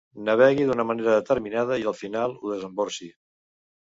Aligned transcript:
Navegui 0.27 0.63
d'una 0.69 0.85
manera 0.91 1.13
determinada 1.17 1.77
i, 1.83 1.85
al 1.91 1.97
final, 1.99 2.35
ho 2.41 2.53
desemborsi. 2.53 3.13